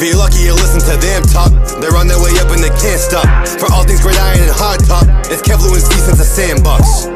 [0.00, 1.50] If you're lucky, you listen to them talk.
[1.80, 3.26] They're on their way up and they can't stop.
[3.58, 4.04] For all things
[4.38, 7.08] and hard top, it's Kevlu and since sandbox.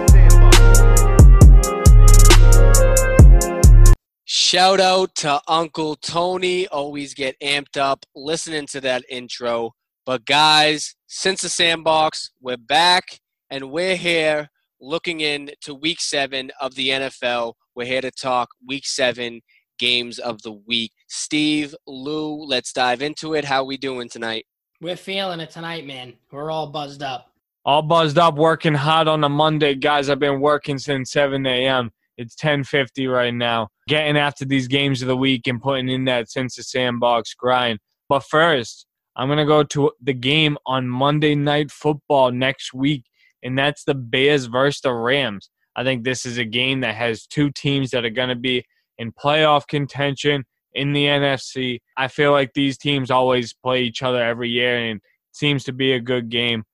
[4.24, 6.66] Shout out to Uncle Tony.
[6.66, 9.75] Always get amped up listening to that intro.
[10.05, 14.49] But guys, since the sandbox, we're back and we're here
[14.80, 17.53] looking into week seven of the NFL.
[17.77, 19.41] We're here to talk week seven
[19.83, 20.93] games of the week.
[21.09, 23.45] Steve, Lou, let's dive into it.
[23.45, 24.46] How we doing tonight?
[24.81, 26.13] We're feeling it tonight, man.
[26.31, 27.32] We're all buzzed up.
[27.64, 30.09] All buzzed up, working hard on a Monday, guys.
[30.09, 31.90] I've been working since 7 a.m.
[32.17, 33.70] It's 10:50 right now.
[33.89, 37.81] Getting after these games of the week and putting in that sense of sandbox grind.
[38.09, 43.03] But first, I'm gonna go to the game on Monday Night Football next week,
[43.42, 45.51] and that's the Bears versus the Rams.
[45.75, 48.64] I think this is a game that has two teams that are gonna be
[48.98, 51.81] in playoff contention in the NFC.
[51.97, 55.73] I feel like these teams always play each other every year, and it seems to
[55.73, 56.65] be a good game.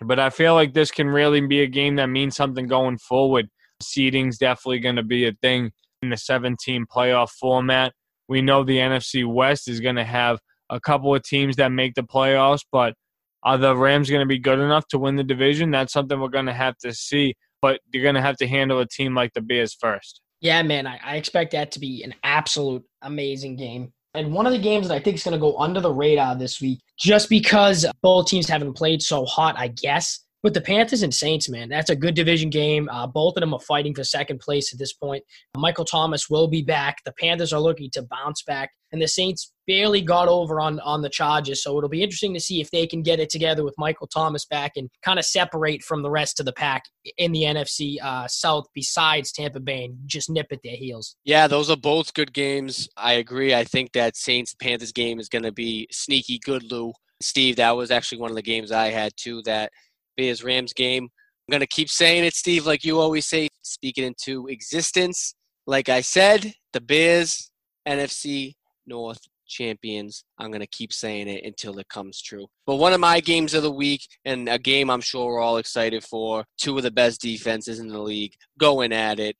[0.00, 3.48] But I feel like this can really be a game that means something going forward.
[3.80, 5.72] Seeding's definitely going to be a thing
[6.02, 7.92] in the 17 playoff format.
[8.28, 10.38] We know the NFC West is going to have
[10.70, 12.94] a couple of teams that make the playoffs, but
[13.42, 15.70] are the Rams going to be good enough to win the division?
[15.70, 17.34] That's something we're going to have to see.
[17.60, 20.20] But you're going to have to handle a team like the Bears first.
[20.44, 23.94] Yeah, man, I, I expect that to be an absolute amazing game.
[24.12, 26.36] And one of the games that I think is going to go under the radar
[26.36, 31.02] this week, just because both teams haven't played so hot, I guess, with the Panthers
[31.02, 32.86] and Saints, man, that's a good division game.
[32.90, 35.24] Uh, both of them are fighting for second place at this point.
[35.56, 36.98] Michael Thomas will be back.
[37.06, 41.00] The Panthers are looking to bounce back, and the Saints barely got over on on
[41.00, 41.62] the Chargers.
[41.62, 44.44] So it'll be interesting to see if they can get it together with Michael Thomas
[44.44, 46.84] back and kind of separate from the rest of the pack
[47.16, 48.66] in the NFC uh, South.
[48.74, 51.16] Besides Tampa Bay, and just nip at their heels.
[51.24, 52.86] Yeah, those are both good games.
[52.98, 53.54] I agree.
[53.54, 56.92] I think that Saints Panthers game is going to be sneaky good, Lou.
[57.22, 59.40] Steve, that was actually one of the games I had too.
[59.46, 59.72] That
[60.16, 61.04] Bears Rams game.
[61.04, 65.34] I'm going to keep saying it, Steve, like you always say, speak it into existence.
[65.66, 67.50] Like I said, the Bears,
[67.86, 68.54] NFC
[68.86, 70.24] North champions.
[70.38, 72.46] I'm going to keep saying it until it comes true.
[72.66, 75.58] But one of my games of the week, and a game I'm sure we're all
[75.58, 79.36] excited for, two of the best defenses in the league going at it.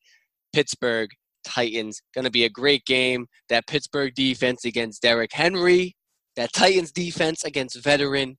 [0.53, 1.11] Pittsburgh
[1.45, 2.01] Titans.
[2.15, 3.27] Going to be a great game.
[3.49, 5.95] That Pittsburgh defense against Derrick Henry,
[6.37, 8.37] that Titans defense against veteran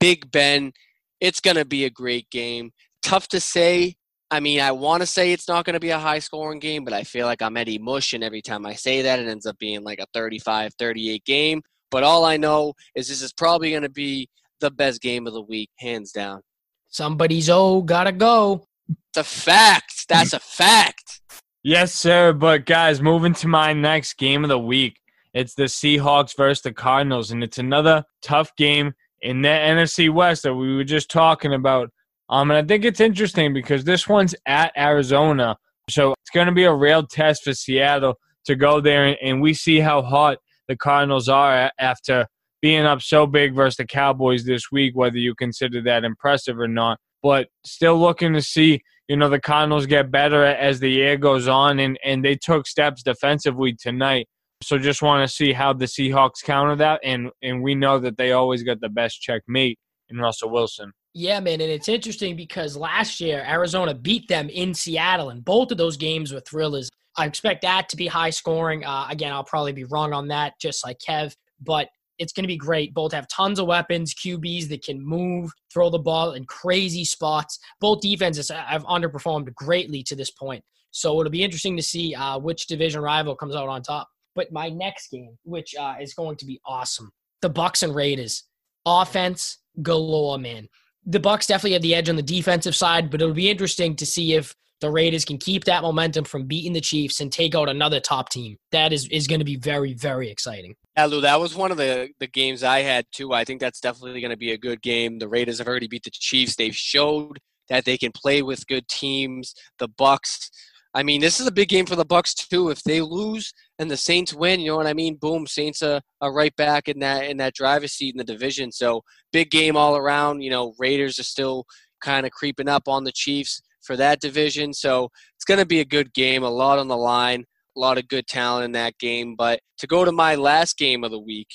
[0.00, 0.72] Big Ben
[1.20, 2.72] it's going to be a great game.
[3.02, 3.96] Tough to say.
[4.30, 6.84] I mean, I want to say it's not going to be a high scoring game,
[6.84, 9.46] but I feel like I'm Eddie Mush, and every time I say that, it ends
[9.46, 11.62] up being like a 35 38 game.
[11.90, 14.28] But all I know is this is probably going to be
[14.60, 16.42] the best game of the week, hands down.
[16.88, 18.64] Somebody's oh, gotta go.
[18.88, 20.06] It's a fact.
[20.08, 21.20] That's a fact.
[21.62, 22.32] Yes, sir.
[22.32, 24.98] But guys, moving to my next game of the week.
[25.34, 30.42] It's the Seahawks versus the Cardinals, and it's another tough game in the NFC West
[30.42, 31.90] that we were just talking about.
[32.30, 35.56] Um, and I think it's interesting because this one's at Arizona,
[35.88, 38.14] so it's going to be a real test for Seattle
[38.44, 42.26] to go there, and, and we see how hot the Cardinals are after
[42.60, 44.94] being up so big versus the Cowboys this week.
[44.94, 49.40] Whether you consider that impressive or not, but still looking to see you know the
[49.40, 54.28] Cardinals get better as the year goes on, and and they took steps defensively tonight
[54.62, 58.16] so just want to see how the Seahawks counter that, and and we know that
[58.16, 60.92] they always got the best checkmate in Russell Wilson.
[61.14, 65.70] Yeah, man, and it's interesting because last year Arizona beat them in Seattle, and both
[65.70, 66.90] of those games were thrillers.
[67.16, 68.84] I expect that to be high scoring.
[68.84, 71.88] Uh, again, I'll probably be wrong on that, just like Kev, but
[72.18, 72.94] it's going to be great.
[72.94, 77.58] Both have tons of weapons, QBs that can move, throw the ball in crazy spots.
[77.80, 80.64] Both defenses have underperformed greatly to this point.
[80.90, 84.08] So it'll be interesting to see uh, which division rival comes out on top.
[84.38, 87.10] But my next game, which uh, is going to be awesome,
[87.42, 88.44] the Bucks and Raiders,
[88.86, 90.68] offense galore, man.
[91.04, 94.06] The Bucks definitely have the edge on the defensive side, but it'll be interesting to
[94.06, 97.68] see if the Raiders can keep that momentum from beating the Chiefs and take out
[97.68, 98.56] another top team.
[98.70, 100.76] That is is going to be very very exciting.
[100.96, 103.32] Yeah, Lou, that was one of the the games I had too.
[103.32, 105.18] I think that's definitely going to be a good game.
[105.18, 106.54] The Raiders have already beat the Chiefs.
[106.54, 107.40] They've showed
[107.70, 109.52] that they can play with good teams.
[109.80, 110.48] The Bucks
[110.94, 112.70] I mean, this is a big game for the Bucks too.
[112.70, 115.16] If they lose and the Saints win, you know what I mean?
[115.16, 118.72] Boom, Saints are, are right back in that in that driver's seat in the division.
[118.72, 119.02] So
[119.32, 120.42] big game all around.
[120.42, 121.64] You know, Raiders are still
[122.02, 124.72] kind of creeping up on the Chiefs for that division.
[124.72, 126.42] So it's going to be a good game.
[126.42, 127.44] A lot on the line.
[127.76, 129.36] A lot of good talent in that game.
[129.36, 131.48] But to go to my last game of the week,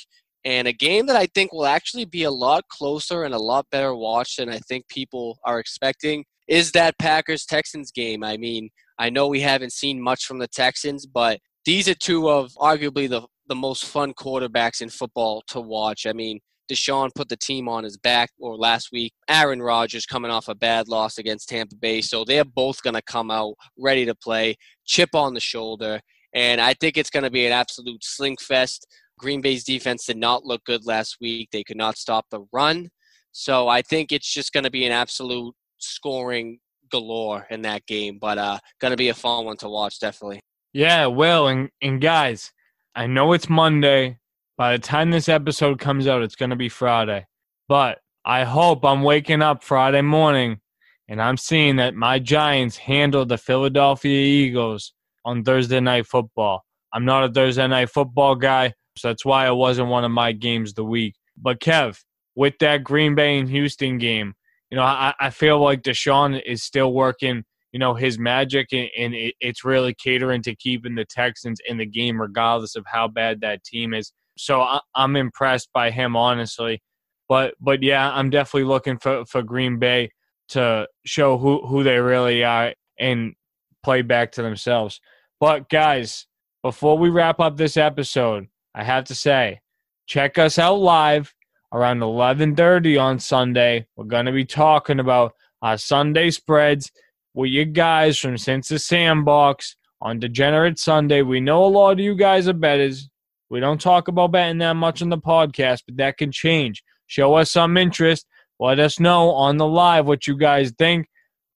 [0.46, 3.66] and a game that I think will actually be a lot closer and a lot
[3.72, 8.24] better watched than I think people are expecting is that Packers Texans game.
[8.24, 12.30] I mean, I know we haven't seen much from the Texans, but these are two
[12.30, 16.06] of arguably the the most fun quarterbacks in football to watch.
[16.06, 16.40] I mean,
[16.72, 19.14] Deshaun put the team on his back or last week.
[19.28, 22.02] Aaron Rodgers coming off a bad loss against Tampa Bay.
[22.02, 24.56] So they're both going to come out ready to play,
[24.86, 26.00] chip on the shoulder.
[26.34, 28.88] And I think it's going to be an absolute sling fest.
[29.20, 31.50] Green Bay's defense did not look good last week.
[31.52, 32.90] They could not stop the run.
[33.32, 36.60] So I think it's just going to be an absolute scoring
[36.92, 38.20] galore in that game.
[38.20, 40.40] But uh, going to be a fun one to watch, definitely.
[40.74, 42.52] Yeah, well, And, and guys,
[42.96, 44.18] I know it's Monday.
[44.58, 47.28] By the time this episode comes out, it's going to be Friday.
[47.70, 50.60] But I hope I'm waking up Friday morning
[51.08, 54.94] and I'm seeing that my Giants handle the Philadelphia Eagles
[55.26, 56.64] on Thursday Night Football.
[56.92, 60.32] I'm not a Thursday Night Football guy, so that's why it wasn't one of my
[60.32, 61.16] games of the week.
[61.38, 62.00] But Kev,
[62.36, 64.34] with that Green Bay and Houston game,
[64.72, 67.44] you know, I, I feel like Deshaun is still working,
[67.74, 71.78] you know, his magic, and, and it, it's really catering to keeping the Texans in
[71.78, 74.14] the game, regardless of how bad that team is.
[74.38, 76.82] So I, I'm impressed by him, honestly.
[77.28, 80.12] But but yeah, I'm definitely looking for, for Green Bay
[80.50, 83.34] to show who, who they really are and
[83.82, 85.02] play back to themselves.
[85.40, 86.28] But guys,
[86.62, 89.62] before we wrap up this episode, I have to say,
[90.06, 91.34] check us out live
[91.72, 93.88] around 11:30 on Sunday.
[93.96, 95.34] We're going to be talking about
[95.64, 96.92] our Sunday spreads
[97.34, 101.22] with you guys from the Sandbox on Degenerate Sunday.
[101.22, 103.10] We know a lot of you guys are bettors.
[103.50, 106.84] We don't talk about betting that much on the podcast, but that can change.
[107.08, 108.26] Show us some interest.
[108.60, 111.08] Let us know on the live what you guys think.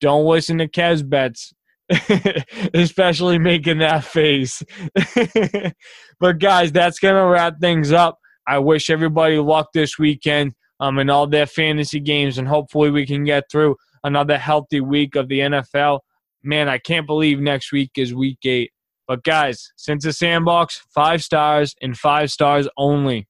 [0.02, 1.54] Don't listen to Kez bets,
[2.74, 4.62] especially making that face.
[6.20, 8.20] but guys, that's gonna wrap things up.
[8.48, 13.06] I wish everybody luck this weekend um, in all their fantasy games, and hopefully we
[13.06, 16.02] can get through another healthy week of the NFL.
[16.44, 18.72] Man, I can't believe next week is week eight.
[19.08, 23.26] But guys, since the sandbox, five stars and five stars only.